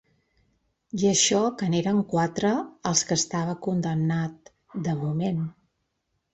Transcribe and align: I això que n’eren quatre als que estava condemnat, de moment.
I 1.01 1.03
això 1.09 1.41
que 1.59 1.67
n’eren 1.73 1.99
quatre 2.15 2.55
als 2.93 3.05
que 3.11 3.19
estava 3.23 3.57
condemnat, 3.69 4.53
de 4.91 4.99
moment. 5.07 5.49